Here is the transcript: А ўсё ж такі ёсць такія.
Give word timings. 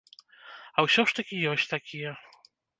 А 0.77 0.85
ўсё 0.85 1.01
ж 1.13 1.17
такі 1.21 1.43
ёсць 1.53 1.69
такія. 1.77 2.19